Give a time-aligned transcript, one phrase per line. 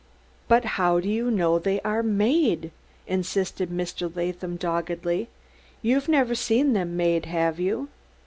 [0.47, 2.71] "But how do you know they are made?"
[3.05, 4.11] insisted Mr.
[4.15, 5.27] Latham doggedly.
[5.83, 7.87] "You've never seen them made, have you?"